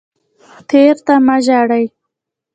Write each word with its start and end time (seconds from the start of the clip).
تیر 0.69 0.95
ته 1.05 1.13
مه 1.25 1.37
ژاړئ 1.45 1.85